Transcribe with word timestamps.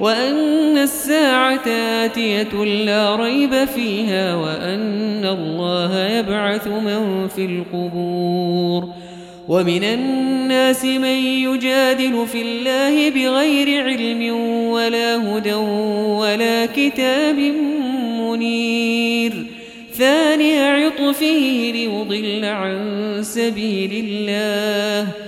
وأن 0.00 0.78
الساعة 0.78 1.68
آتية 2.04 2.64
لا 2.64 3.16
ريب 3.16 3.64
فيها 3.64 4.34
وأن 4.34 5.24
الله 5.24 6.08
يبعث 6.08 6.66
من 6.66 7.28
في 7.28 7.44
القبور. 7.44 8.88
ومن 9.48 9.84
الناس 9.84 10.84
من 10.84 11.16
يجادل 11.44 12.26
في 12.32 12.42
الله 12.42 13.10
بغير 13.10 13.84
علم 13.84 14.34
ولا 14.70 15.16
هدى 15.16 15.54
ولا 15.54 16.66
كتاب 16.66 17.38
منير. 18.20 19.32
ثاني 19.94 20.60
عطفه 20.60 21.70
ليضل 21.74 22.44
عن 22.44 22.78
سبيل 23.22 24.04
الله. 24.04 25.27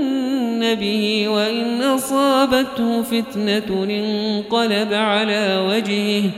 به 0.61 1.27
وإن 1.27 1.81
أصابته 1.81 3.01
فتنة 3.01 3.83
انقلب 3.83 4.93
على 4.93 5.67
وجهه 5.69 6.29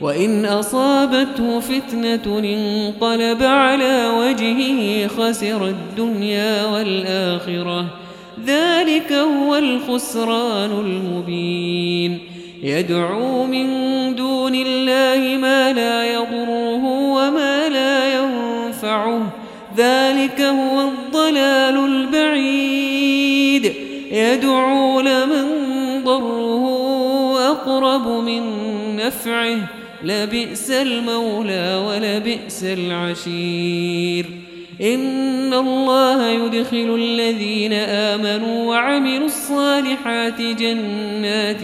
وإن 0.00 0.44
أصابته 0.44 1.60
فتنة 1.60 2.38
انقلب 2.38 3.42
على 3.42 4.10
وجهه 4.18 5.06
خسر 5.08 5.66
الدنيا 5.68 6.66
والآخرة 6.66 7.86
ذلك 8.46 9.12
هو 9.12 9.56
الخسران 9.56 10.70
المبين 10.70 12.18
يدعو 12.62 13.46
من 13.46 13.66
دون 14.14 14.54
الله 14.54 14.79
يدعو 24.50 25.00
لمن 25.00 25.46
ضره 26.04 26.64
أقرب 27.50 28.08
من 28.08 28.42
نفعه 28.96 29.56
لبئس 30.04 30.70
المولى 30.70 31.82
ولبئس 31.86 32.64
العشير. 32.64 34.26
إن 34.80 35.54
الله 35.54 36.28
يدخل 36.28 36.94
الذين 36.94 37.72
آمنوا 37.72 38.64
وعملوا 38.64 39.26
الصالحات 39.26 40.40
جنات 40.40 41.60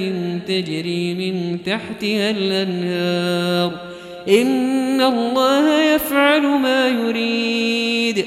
تجري 0.49 1.15
من 1.15 1.59
تحتها 1.67 2.31
الأنهار. 2.31 3.81
إن 4.29 5.01
الله 5.01 5.83
يفعل 5.95 6.43
ما 6.43 6.89
يريد. 6.89 8.27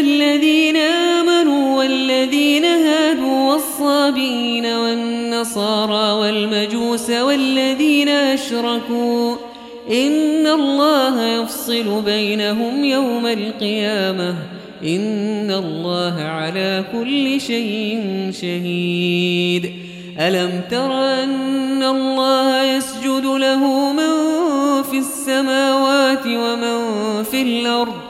الذين 0.00 0.76
آمنوا 0.76 1.78
والذين 1.78 2.64
هادوا 2.64 3.52
والصابين 3.52 4.66
والنصارى 4.66 6.12
والمجوس 6.12 7.10
والذين 7.10 8.08
أشركوا 8.08 9.36
إن 9.90 10.46
الله 10.46 11.26
يفصل 11.26 12.02
بينهم 12.02 12.84
يوم 12.84 13.26
القيامة 13.26 14.34
إن 14.84 15.50
الله 15.50 16.22
على 16.22 16.84
كل 16.92 17.40
شيء 17.40 18.30
شهيد 18.40 19.72
ألم 20.20 20.60
تر 20.70 20.92
أن 20.92 21.82
الله 21.82 22.62
يسجد 22.62 23.24
له 23.24 23.92
من 23.92 24.12
في 24.82 24.98
السماوات 24.98 26.26
ومن 26.26 26.78
في 27.22 27.42
الأرض 27.42 28.09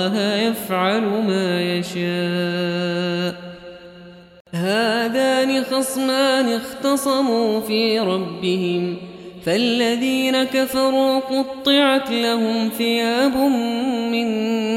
الله 0.00 0.36
يفعل 0.36 1.02
ما 1.02 1.62
يشاء. 1.62 3.34
هذان 4.52 5.64
خصمان 5.64 6.48
اختصموا 6.48 7.60
في 7.60 7.98
ربهم 7.98 8.96
فالذين 9.44 10.44
كفروا 10.44 11.18
قطعت 11.18 12.10
لهم 12.10 12.68
ثياب 12.78 13.36
من 14.12 14.26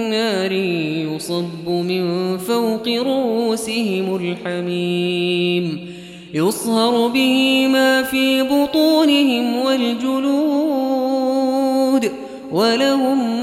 نار 0.10 0.52
يصب 0.52 1.70
من 1.70 2.38
فوق 2.38 2.88
رؤوسهم 2.88 4.16
الحميم 4.16 5.94
يصهر 6.34 7.08
به 7.08 7.68
ما 7.68 8.04
في 8.04 8.44
بطونهم 8.44 9.56
والجلود 9.56 11.24
ولهم 12.52 13.43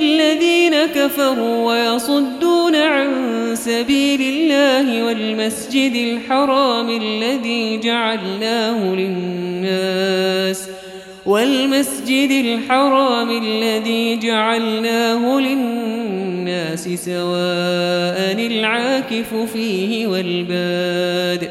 الذين 0.00 0.86
كفروا 0.94 1.66
ويصدون 1.66 2.76
عن 2.76 3.10
سبيل 3.54 4.20
الله 4.20 5.04
والمسجد 5.04 5.94
الحرام 5.94 6.90
الذي 6.90 7.78
جعلناه 7.78 8.94
للناس 8.94 10.68
والمسجد 11.26 12.30
الحرام 12.30 13.30
الذي 13.30 14.16
جعلناه 14.16 15.40
للناس 15.40 16.88
سواء 16.88 18.46
العاكف 18.46 19.34
فيه 19.52 20.06
والباد 20.06 21.50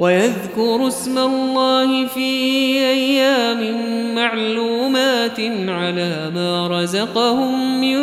ويذكروا 0.00 0.88
اسم 0.88 1.18
الله 1.18 2.06
في 2.06 2.20
أيام 2.78 3.60
معلومات 4.14 5.40
على 5.68 6.30
ما 6.34 6.68
رزقهم 6.68 7.80
من 7.80 7.96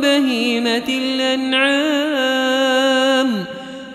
بهيمة 0.00 0.88
الأنعام. 0.88 2.14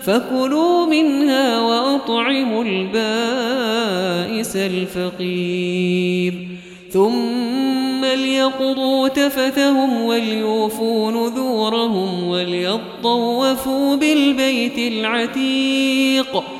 فكلوا 0.02 0.86
منها 0.86 1.60
وأطعموا 1.60 2.64
البائس 2.64 4.56
الفقير. 4.56 6.34
ثم 6.90 8.04
ليقضوا 8.04 9.08
تفتهم 9.08 10.02
وليوفوا 10.02 11.10
نذورهم 11.10 12.28
وليطوفوا 12.28 13.96
بالبيت 13.96 14.78
العتيق. 14.78 16.59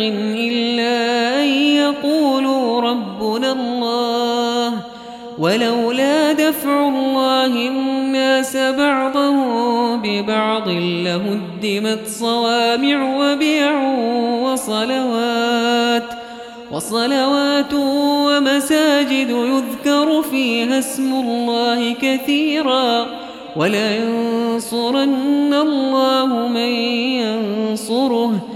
إلا 0.00 1.42
أن 1.42 1.48
يقولوا 1.48 2.80
ربنا 2.80 3.52
الله 3.52 4.72
ولولا 5.38 6.32
دفع 6.32 6.88
الله 6.88 7.46
الناس 7.46 8.56
بعضهم 8.56 10.02
ببعض 10.02 10.68
لهدمت 10.68 12.06
صوامع 12.06 13.18
وبيع 13.18 13.80
وصلوات 14.42 16.08
وصلوات 16.72 17.74
ومساجد 17.74 19.30
يذكر 19.30 20.22
فيها 20.22 20.78
اسم 20.78 21.12
الله 21.12 21.92
كثيراً 21.92 23.06
ولينصرن 23.56 25.54
الله 25.54 26.48
من 26.48 26.70
ينصره 27.20 28.55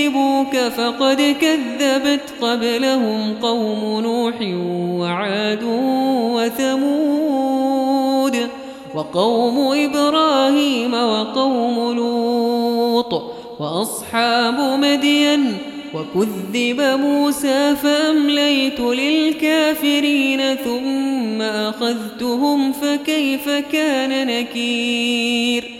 يكذبوك 0.00 0.56
فقد 0.56 1.36
كذبت 1.40 2.34
قبلهم 2.40 3.34
قوم 3.42 4.00
نوح 4.00 4.34
وعاد 5.00 5.62
وثمود 6.34 7.68
وقوم 8.94 9.58
إبراهيم 9.58 10.94
وقوم 10.94 11.96
لوط 11.96 13.22
وأصحاب 13.60 14.80
مدين 14.80 15.56
وكذب 15.94 16.80
موسى 16.80 17.76
فأمليت 17.76 18.80
للكافرين 18.80 20.54
ثم 20.54 21.42
أخذتهم 21.42 22.72
فكيف 22.72 23.48
كان 23.72 24.26
نكير 24.26 25.79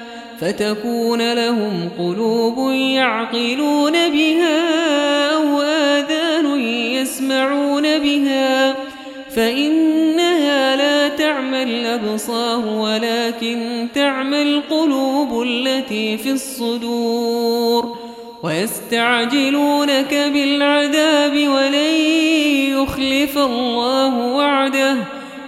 فتكون 0.41 1.33
لهم 1.33 1.89
قلوب 1.97 2.71
يعقلون 2.71 3.91
بها 3.91 4.59
أو 5.35 5.61
آذان 5.61 6.59
يسمعون 6.69 7.99
بها 7.99 8.75
فإنها 9.35 10.75
لا 10.75 11.07
تعمى 11.07 11.63
الأبصار 11.63 12.65
ولكن 12.65 13.87
تعمى 13.95 14.41
القلوب 14.41 15.41
التي 15.41 16.17
في 16.17 16.31
الصدور 16.31 17.97
ويستعجلونك 18.43 20.13
بالعذاب 20.33 21.31
ولن 21.31 21.95
يخلف 22.81 23.37
الله 23.37 24.17
وعده 24.17 25.20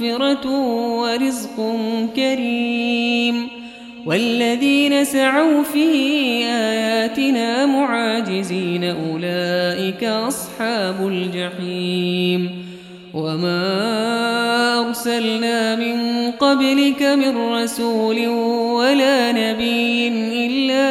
مغفرة 0.00 0.50
ورزق 1.00 1.76
كريم 2.16 3.48
والذين 4.06 5.04
سعوا 5.04 5.62
في 5.62 5.84
آياتنا 6.44 7.66
معاجزين 7.66 8.84
أولئك 8.84 10.04
أصحاب 10.04 11.08
الجحيم 11.08 12.50
وما 13.14 13.60
أرسلنا 14.88 15.76
من 15.76 16.30
قبلك 16.30 17.02
من 17.02 17.36
رسول 17.36 18.28
ولا 18.76 19.32
نبي 19.32 20.08
إلا 20.46 20.88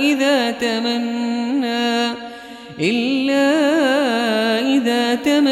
إذا 0.00 0.50
تمنى 0.50 2.12
إلا 2.80 3.52
إذا 4.76 5.14
تمنى 5.14 5.51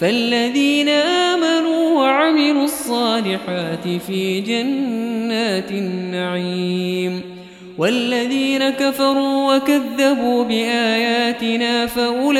فالذين 0.00 0.88
آمنوا 0.88 2.00
وعملوا 2.00 2.64
الصالحات 2.64 3.88
في 4.06 4.40
جنات 4.40 5.70
النعيم 5.70 7.20
والذين 7.78 8.70
كفروا 8.70 9.56
وكذبوا 9.56 10.44
بآياتنا 10.44 11.86
فأولئك 11.86 12.36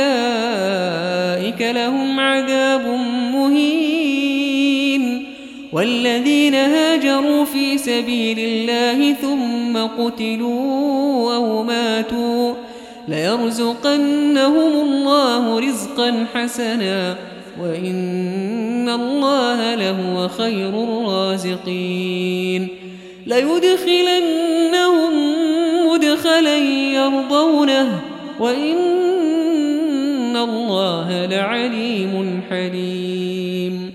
لهم 1.60 2.20
عذاب 2.20 2.86
مهين 3.34 5.26
والذين 5.72 6.54
هاجروا 6.54 7.44
في 7.44 7.78
سبيل 7.78 8.38
الله 8.38 9.12
ثم 9.12 9.76
قتلوا 9.76 11.34
أو 11.34 11.62
ماتوا 11.62 12.54
ليرزقنهم 13.08 14.72
الله 14.72 15.60
رزقا 15.60 16.26
حسنا 16.35 17.16
وإن 17.62 18.88
الله 18.88 19.75
لهو 19.75 20.29
خير 20.29 20.69
الرازقين 20.69 22.69
ليدخلنهم 23.27 25.12
مدخلا 25.88 26.59
يرضونه 26.95 28.01
وإن 28.40 30.37
الله 30.37 31.27
لعليم 31.27 32.40
حليم 32.51 33.92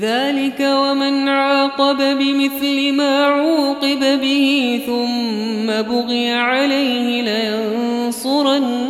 ذلك 0.00 0.60
ومن 0.60 1.28
عاقب 1.28 1.96
بمثل 1.96 2.92
ما 2.92 3.24
عوقب 3.24 4.20
به 4.20 4.80
ثم 4.86 5.82
بغي 5.82 6.32
عليه 6.32 7.22
لينصرنه 7.22 8.89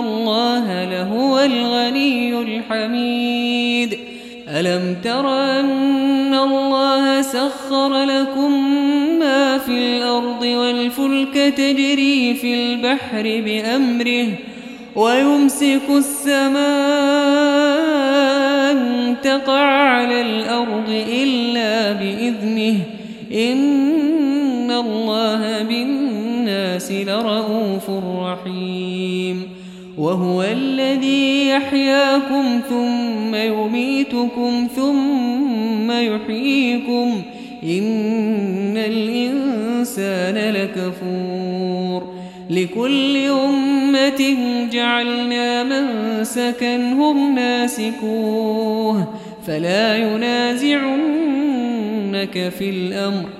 الله 0.00 0.84
لهو 0.84 1.38
الغني 1.38 2.40
الحميد. 2.40 3.98
ألم 4.48 4.96
تر 5.04 5.28
أن 5.60 6.34
الله 6.34 7.22
سخر 7.22 8.04
لكم 8.04 8.52
ما 9.18 9.58
في 9.58 9.70
الأرض 9.70 10.42
والفلك 10.42 11.34
تجري 11.56 12.34
في 12.34 12.54
البحر 12.54 13.22
بأمره 13.22 14.26
ويمسك 14.96 15.82
السماء 15.90 16.60
أن 18.70 19.16
تقع 19.22 19.60
على 19.60 20.20
الأرض 20.20 21.04
إلا 21.12 21.92
بإذنه. 21.92 22.76
إن 23.32 24.70
الله 24.70 25.62
بالناس 25.62 26.92
لرؤوف 26.92 27.90
رحيم. 28.22 29.39
وهو 29.98 30.42
الذي 30.42 31.48
يحياكم 31.48 32.60
ثم 32.68 33.34
يميتكم 33.34 34.68
ثم 34.76 35.90
يحييكم 35.90 37.22
إن 37.62 38.76
الإنسان 38.76 40.54
لكفور 40.54 42.20
لكل 42.50 43.16
أمة 43.16 44.36
جعلنا 44.72 45.62
منسكا 45.64 46.76
هم 46.76 47.34
ناسكوه 47.34 49.14
فلا 49.46 49.96
ينازعنك 49.96 50.98
في 52.58 52.70
الأمر 52.70 53.39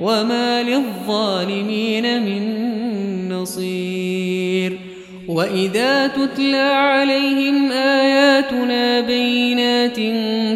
وما 0.00 0.62
للظالمين 0.62 2.22
من 2.22 3.28
نصير 3.32 4.78
وإذا 5.28 6.06
تتلى 6.06 6.56
عليهم 6.56 7.72
آياتنا 7.72 9.00
بينات 9.00 9.96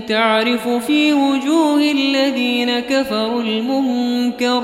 تعرف 0.08 0.68
في 0.68 1.12
وجوه 1.12 1.80
الذين 1.80 2.80
كفروا 2.80 3.42
المنكر 3.42 4.62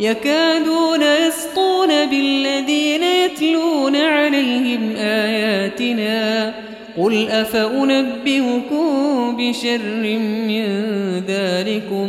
يكادون 0.00 1.02
يسطون 1.02 1.88
بالذين 1.88 3.02
يتلون 3.02 3.96
عليهم 3.96 4.96
آياتنا 4.96 6.54
قل 6.98 7.28
أفأنبئكم 7.28 8.86
بشر 9.36 9.80
من 10.48 10.64
ذلكم 11.28 12.08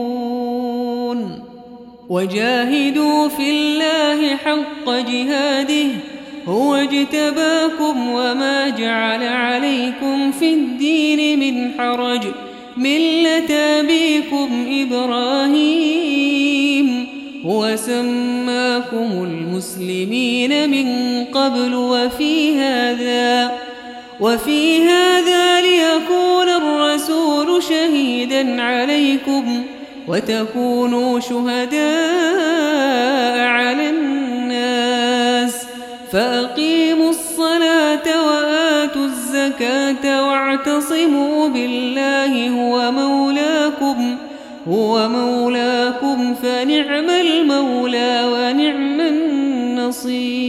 وجاهدوا 2.11 3.27
في 3.27 3.49
الله 3.49 4.35
حق 4.35 4.89
جهاده 4.89 5.87
هو 6.47 6.75
اجتباكم 6.75 8.09
وما 8.09 8.69
جعل 8.69 9.23
عليكم 9.23 10.31
في 10.31 10.53
الدين 10.53 11.39
من 11.39 11.71
حرج 11.77 12.21
ملة 12.77 13.53
أبيكم 13.53 14.65
إبراهيم 14.81 16.07
هو 17.45 17.75
سماكم 17.75 19.23
المسلمين 19.23 20.69
من 20.69 20.87
قبل 21.25 21.75
وفي 21.75 22.59
هذا 22.59 23.51
وفي 24.19 24.81
هذا 24.81 25.61
ليكون 25.61 26.49
الرسول 26.49 27.63
شهيدا 27.63 28.61
عليكم. 28.61 29.63
وتكونوا 30.11 31.19
شهداء 31.19 31.79
على 33.47 33.89
الناس 33.89 35.55
فأقيموا 36.11 37.09
الصلاة 37.09 38.27
وآتوا 38.27 39.05
الزكاة 39.05 40.27
واعتصموا 40.27 41.49
بالله 41.49 42.49
هو 42.49 42.91
مولاكم 42.91 44.17
هو 44.67 45.09
مولاكم 45.09 46.35
فنعم 46.43 47.09
المولى 47.09 48.21
ونعم 48.33 49.01
النصير 49.01 50.41